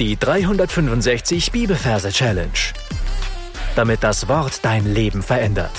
[0.00, 2.50] Die 365 Bibelverse Challenge.
[3.76, 5.70] Damit das Wort dein Leben verändert.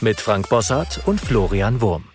[0.00, 2.08] Mit Frank Bossart und Florian Wurm.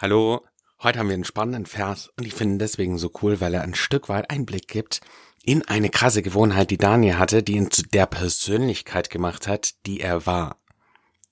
[0.00, 0.44] Hallo,
[0.82, 3.62] heute haben wir einen spannenden Vers und ich finde ihn deswegen so cool, weil er
[3.62, 5.00] ein Stück weit Einblick gibt
[5.44, 10.00] in eine krasse Gewohnheit, die Daniel hatte, die ihn zu der Persönlichkeit gemacht hat, die
[10.00, 10.56] er war.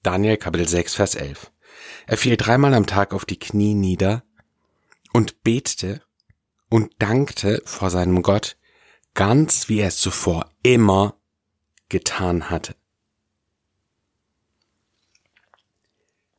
[0.04, 1.50] Daniel Kapitel 6, Vers 11.
[2.06, 4.22] Er fiel dreimal am Tag auf die Knie nieder
[5.12, 6.00] und betete
[6.72, 8.56] und dankte vor seinem Gott,
[9.12, 11.16] ganz wie er es zuvor immer
[11.90, 12.74] getan hatte.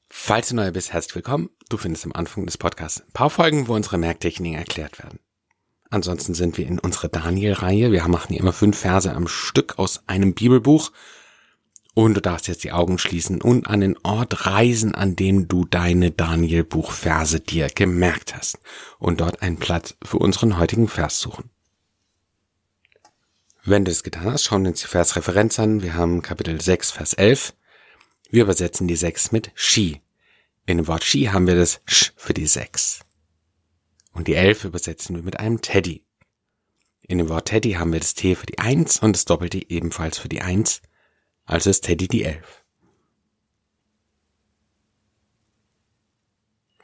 [0.09, 1.51] Falls du neu bist, herzlich willkommen.
[1.69, 5.19] Du findest am Anfang des Podcasts ein paar Folgen, wo unsere Merktechniken erklärt werden.
[5.91, 7.91] Ansonsten sind wir in unserer Daniel-Reihe.
[7.91, 10.91] Wir machen hier immer fünf Verse am Stück aus einem Bibelbuch
[11.93, 15.65] und du darfst jetzt die Augen schließen und an den Ort reisen, an dem du
[15.65, 18.59] deine Daniel-Buchverse dir gemerkt hast
[18.97, 21.49] und dort einen Platz für unseren heutigen Vers suchen.
[23.63, 25.81] Wenn du es getan hast, schauen wir uns die Versreferenz an.
[25.81, 27.53] Wir haben Kapitel 6, Vers 11.
[28.29, 30.01] Wir übersetzen die 6 mit Shi.
[30.65, 33.01] In dem Wort Shi haben wir das Sch für die 6.
[34.11, 36.03] Und die 11 übersetzen wir mit einem Teddy.
[37.07, 40.17] In dem Wort Teddy haben wir das T für die 1 und das Doppelte ebenfalls
[40.17, 40.81] für die 1
[41.45, 42.63] also ist Teddy die Elf.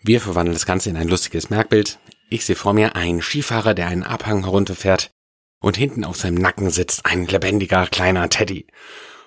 [0.02, 2.00] Wir verwandeln das Ganze in ein lustiges Merkbild.
[2.30, 5.12] Ich sehe vor mir einen Skifahrer, der einen Abhang herunterfährt
[5.60, 8.68] und hinten auf seinem Nacken sitzt ein lebendiger kleiner Teddy.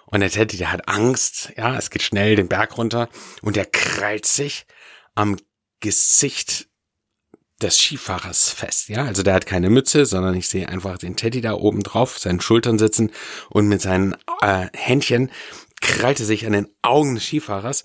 [0.07, 3.09] Und der Teddy, der hat Angst, ja, es geht schnell den Berg runter
[3.43, 4.67] und der krallt sich
[5.15, 5.37] am
[5.81, 6.69] Gesicht
[7.63, 8.89] des Skifahrers fest.
[8.89, 12.19] Ja, also der hat keine Mütze, sondern ich sehe einfach den Teddy da oben drauf,
[12.19, 13.11] seinen Schultern sitzen
[13.51, 15.31] und mit seinen äh, Händchen
[15.81, 17.85] krallt er sich an den Augen des Skifahrers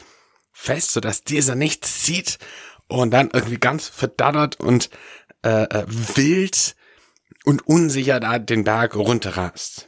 [0.52, 2.40] fest, sodass dieser nichts sieht
[2.88, 4.90] und dann irgendwie ganz verdattert und
[5.44, 6.76] äh, äh, wild
[7.46, 9.88] und unsicher da den Berg runterrast.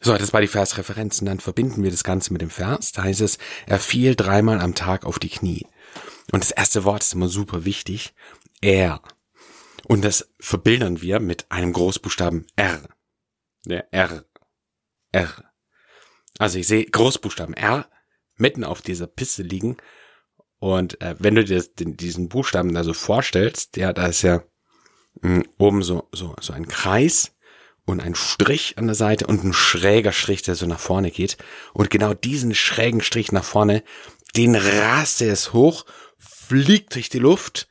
[0.00, 1.26] So, das war die Versreferenzen.
[1.26, 2.92] Dann verbinden wir das Ganze mit dem Vers.
[2.92, 5.66] Da heißt es, er fiel dreimal am Tag auf die Knie.
[6.32, 8.14] Und das erste Wort ist immer super wichtig.
[8.60, 9.00] Er.
[9.86, 12.88] Und das verbildern wir mit einem Großbuchstaben R.
[13.64, 14.24] Der R.
[15.12, 15.44] R.
[16.38, 17.88] Also ich sehe Großbuchstaben R
[18.36, 19.76] mitten auf dieser Piste liegen.
[20.58, 24.42] Und äh, wenn du dir den, diesen Buchstaben da so vorstellst, ja, da ist ja
[25.22, 27.36] mh, oben so, so, so ein Kreis
[27.84, 31.38] und ein Strich an der Seite und ein schräger Strich, der so nach vorne geht.
[31.72, 33.82] Und genau diesen schrägen Strich nach vorne,
[34.36, 35.84] den rast er es hoch
[36.48, 37.68] fliegt durch die Luft.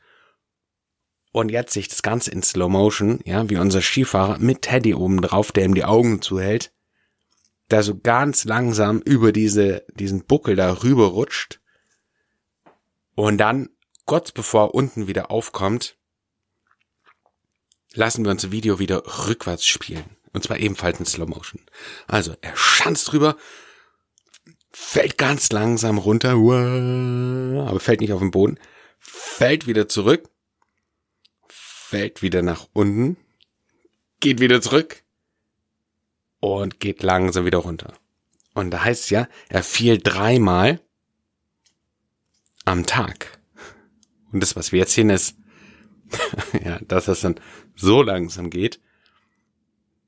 [1.32, 5.20] Und jetzt sich das Ganze in Slow Motion, ja, wie unser Skifahrer mit Teddy oben
[5.20, 6.72] drauf, der ihm die Augen zuhält,
[7.70, 11.60] der so ganz langsam über diese, diesen Buckel da rüber rutscht.
[13.14, 13.68] Und dann,
[14.06, 15.96] kurz bevor er unten wieder aufkommt,
[17.92, 20.16] lassen wir unser Video wieder rückwärts spielen.
[20.32, 21.60] Und zwar ebenfalls in Slow Motion.
[22.06, 23.36] Also, er schanzt drüber,
[24.80, 28.58] fällt ganz langsam runter, aber fällt nicht auf den Boden,
[28.98, 30.30] fällt wieder zurück,
[31.48, 33.16] fällt wieder nach unten,
[34.20, 35.02] geht wieder zurück
[36.40, 37.92] und geht langsam wieder runter.
[38.54, 40.80] Und da heißt es ja, er fiel dreimal
[42.64, 43.40] am Tag.
[44.32, 45.36] Und das, was wir jetzt sehen, ist,
[46.64, 47.40] ja, dass es dann
[47.74, 48.80] so langsam geht,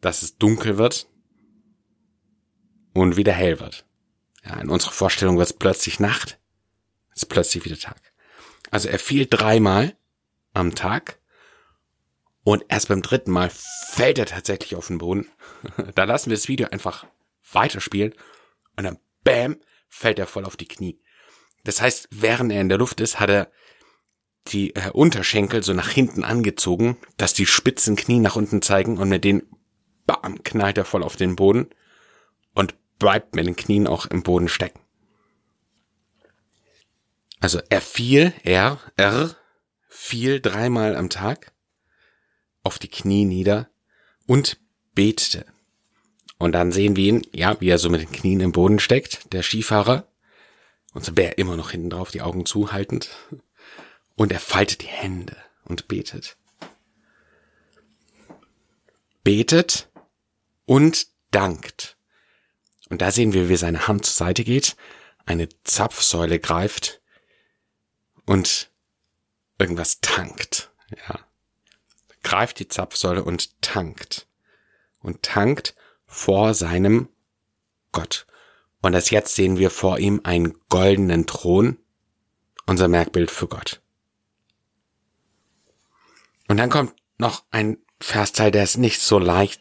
[0.00, 1.06] dass es dunkel wird
[2.94, 3.84] und wieder hell wird.
[4.44, 6.38] Ja, in unserer Vorstellung wird es plötzlich Nacht,
[7.14, 8.00] ist plötzlich wieder Tag.
[8.70, 9.96] Also er fiel dreimal
[10.54, 11.18] am Tag
[12.42, 15.28] und erst beim dritten Mal fällt er tatsächlich auf den Boden.
[15.94, 17.06] da lassen wir das Video einfach
[17.52, 18.14] weiterspielen
[18.76, 19.56] und dann bam,
[19.88, 21.00] fällt er voll auf die Knie.
[21.64, 23.50] Das heißt, während er in der Luft ist, hat er
[24.48, 29.10] die äh, Unterschenkel so nach hinten angezogen, dass die spitzen Knie nach unten zeigen und
[29.10, 29.42] mit denen
[30.06, 31.68] bam, knallt er voll auf den Boden
[33.00, 34.78] bleibt mit den Knien auch im Boden stecken.
[37.40, 39.34] Also er fiel, er, er
[39.88, 41.52] fiel dreimal am Tag
[42.62, 43.68] auf die Knie nieder
[44.26, 44.60] und
[44.94, 45.47] betete.
[46.38, 49.32] Und dann sehen wir ihn, ja, wie er so mit den Knien im Boden steckt,
[49.32, 50.06] der Skifahrer.
[50.92, 53.10] Unser Bär immer noch hinten drauf, die Augen zuhaltend.
[54.16, 56.36] Und er faltet die Hände und betet.
[59.24, 59.88] Betet
[60.66, 61.96] und dankt.
[62.91, 64.77] Und da sehen wir, wie seine Hand zur Seite geht,
[65.25, 67.01] eine Zapfsäule greift
[68.27, 68.71] und
[69.59, 70.71] irgendwas tankt.
[71.09, 71.21] Ja.
[72.22, 74.27] Greift die Zapfsäule und tankt.
[75.01, 77.09] Und tankt vor seinem
[77.92, 78.27] Gott.
[78.83, 81.78] Und das jetzt sehen wir vor ihm einen goldenen Thron,
[82.66, 83.81] unser Merkbild für Gott.
[86.48, 89.60] Und dann kommt noch ein Versteil, der ist nicht so leicht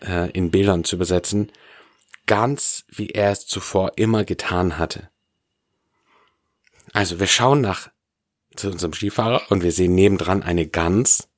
[0.00, 1.52] äh, in Bildern zu übersetzen.
[2.26, 5.10] Ganz wie er es zuvor immer getan hatte.
[6.92, 7.90] Also wir schauen nach
[8.56, 11.28] zu unserem Skifahrer und wir sehen nebendran eine Gans.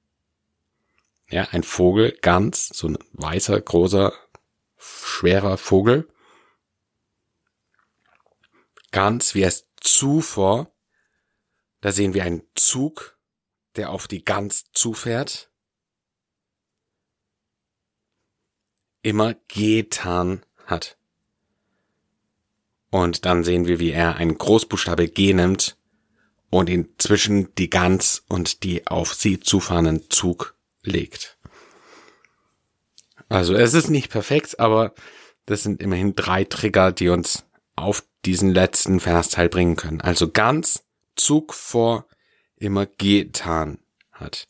[1.30, 4.12] Ja, ein Vogel, Gans, so ein weißer, großer,
[4.78, 6.08] schwerer Vogel.
[8.90, 10.72] Ganz wie es zuvor.
[11.80, 13.18] Da sehen wir einen Zug,
[13.76, 15.50] der auf die Gans zufährt.
[19.02, 20.96] Immer getan hat.
[22.90, 25.76] Und dann sehen wir, wie er einen Großbuchstabe G nimmt
[26.50, 31.36] und ihn zwischen die Gans und die auf sie zufahrenden Zug legt.
[33.28, 34.94] Also es ist nicht perfekt, aber
[35.44, 37.44] das sind immerhin drei Trigger, die uns
[37.76, 40.00] auf diesen letzten Versteil bringen können.
[40.00, 40.84] Also ganz
[41.14, 42.06] Zug vor
[42.56, 43.78] immer getan
[44.12, 44.48] hat.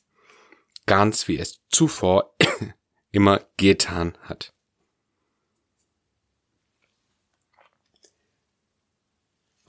[0.87, 2.35] Ganz wie es zuvor
[3.11, 4.55] immer getan hat.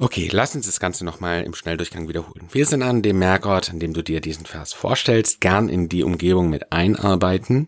[0.02, 2.48] Okay, lass uns das Ganze nochmal im Schnelldurchgang wiederholen.
[2.54, 6.04] Wir sind an dem Merkort, an dem du dir diesen Vers vorstellst, gern in die
[6.04, 7.68] Umgebung mit einarbeiten.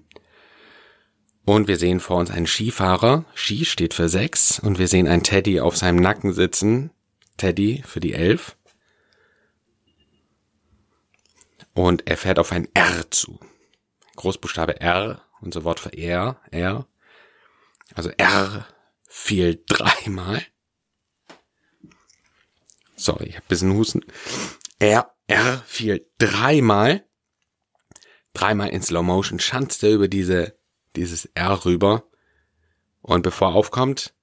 [1.43, 3.25] Und wir sehen vor uns einen Skifahrer.
[3.35, 4.59] Ski steht für sechs.
[4.59, 6.91] Und wir sehen einen Teddy auf seinem Nacken sitzen.
[7.35, 8.55] Teddy für die elf.
[11.73, 13.41] Und er fährt auf ein R zu.
[14.15, 16.87] Großbuchstabe R, unser Wort für R, R.
[17.93, 18.67] Also R
[19.05, 20.41] fiel dreimal.
[23.01, 24.05] Sorry, ich habe bisschen Husten.
[24.77, 27.03] Er, er fiel dreimal.
[28.33, 30.55] Dreimal in Slow Motion schanzt er über diese,
[30.95, 32.03] dieses R rüber.
[33.01, 34.13] Und bevor er aufkommt,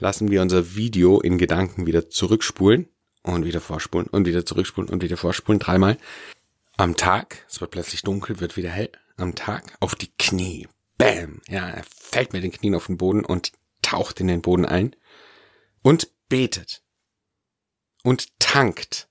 [0.00, 2.88] lassen wir unser Video in Gedanken wieder zurückspulen
[3.22, 5.60] und wieder vorspulen und wieder zurückspulen und wieder vorspulen.
[5.60, 5.96] Dreimal.
[6.76, 8.90] Am Tag, es wird plötzlich dunkel, wird wieder hell.
[9.16, 10.66] Am Tag auf die Knie.
[10.98, 11.42] Bam.
[11.48, 13.52] Ja, er fällt mit den Knien auf den Boden und
[13.82, 14.96] taucht in den Boden ein
[15.82, 16.82] und betet
[18.06, 19.08] und tankt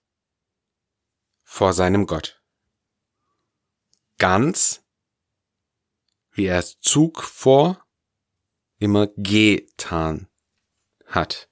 [1.44, 2.42] vor seinem Gott.
[4.18, 4.86] Ganz,
[6.32, 7.86] wie er es Zug vor
[8.78, 10.30] immer getan
[11.08, 11.50] hat.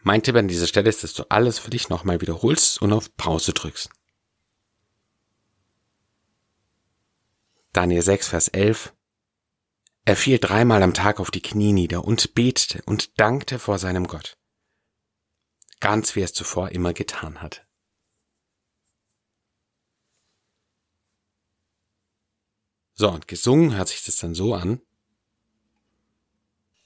[0.00, 3.14] Mein Tipp an dieser Stelle ist, dass du alles für dich nochmal wiederholst und auf
[3.18, 3.90] Pause drückst.
[7.74, 8.94] Daniel 6, Vers 11.
[10.04, 14.08] Er fiel dreimal am Tag auf die Knie nieder und betete und dankte vor seinem
[14.08, 14.36] Gott.
[15.78, 17.60] Ganz wie er es zuvor immer getan hatte.
[22.94, 24.80] So, und gesungen hört sich das dann so an.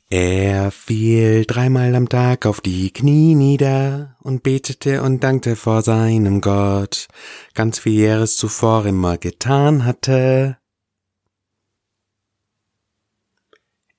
[0.09, 6.41] Er fiel dreimal am Tag auf die Knie nieder und betete und dankte vor seinem
[6.41, 7.09] Gott,
[7.55, 10.59] ganz wie er es zuvor immer getan hatte.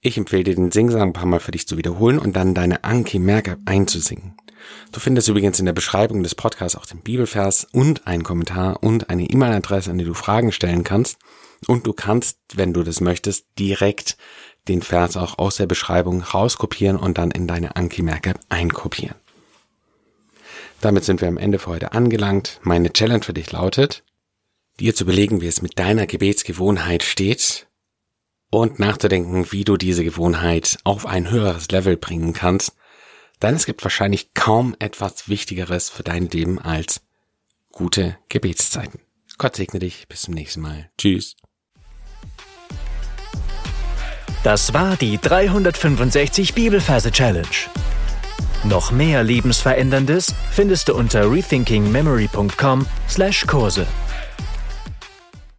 [0.07, 2.85] Ich empfehle dir, den Singsang ein paar Mal für dich zu wiederholen und dann deine
[2.85, 4.37] Anki Merke einzusingen.
[4.93, 9.09] Du findest übrigens in der Beschreibung des Podcasts auch den Bibelvers und einen Kommentar und
[9.09, 11.17] eine E-Mail-Adresse, an die du Fragen stellen kannst.
[11.67, 14.15] Und du kannst, wenn du das möchtest, direkt
[14.69, 19.17] den Vers auch aus der Beschreibung rauskopieren und dann in deine Anki-Merke einkopieren.
[20.79, 22.61] Damit sind wir am Ende für heute angelangt.
[22.63, 24.05] Meine Challenge für dich lautet,
[24.79, 27.66] dir zu belegen, wie es mit deiner Gebetsgewohnheit steht
[28.49, 32.73] und nachzudenken, wie du diese Gewohnheit auf ein höheres Level bringen kannst,
[33.41, 37.01] denn es gibt wahrscheinlich kaum etwas Wichtigeres für dein Leben als
[37.71, 38.99] gute Gebetszeiten.
[39.37, 40.89] Gott segne dich, bis zum nächsten Mal.
[40.97, 41.35] Tschüss.
[44.43, 47.47] Das war die 365 Bibelferse Challenge.
[48.63, 53.87] Noch mehr Lebensveränderndes findest du unter rethinkingmemory.com/Kurse.